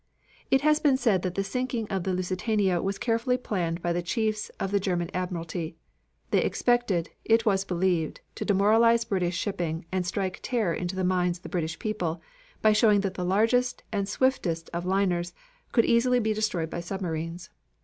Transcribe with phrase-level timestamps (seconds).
[0.49, 4.01] It has been said that the sinking of the Lusitania was carefully planned by the
[4.01, 5.75] chiefs of the German admiralty.
[6.31, 11.37] They expected, it was believed, to demoralize British shipping and strike terror into the minds
[11.37, 12.19] of the British people
[12.63, 15.33] by showing that the largest and swiftest of liners
[15.71, 17.51] could easily be destroyed by submarines.